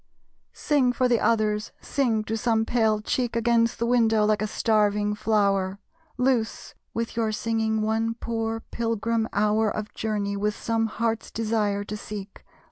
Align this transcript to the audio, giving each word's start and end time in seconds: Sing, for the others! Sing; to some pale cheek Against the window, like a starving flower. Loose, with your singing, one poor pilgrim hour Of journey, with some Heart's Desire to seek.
Sing, 0.55 0.91
for 0.91 1.07
the 1.07 1.19
others! 1.19 1.71
Sing; 1.79 2.23
to 2.23 2.35
some 2.35 2.65
pale 2.65 3.01
cheek 3.01 3.35
Against 3.35 3.77
the 3.77 3.85
window, 3.85 4.25
like 4.25 4.41
a 4.41 4.47
starving 4.47 5.13
flower. 5.13 5.77
Loose, 6.17 6.73
with 6.91 7.15
your 7.15 7.31
singing, 7.31 7.83
one 7.83 8.15
poor 8.15 8.61
pilgrim 8.71 9.29
hour 9.31 9.69
Of 9.69 9.93
journey, 9.93 10.35
with 10.35 10.55
some 10.55 10.87
Heart's 10.87 11.29
Desire 11.29 11.83
to 11.83 11.95
seek. 11.95 12.43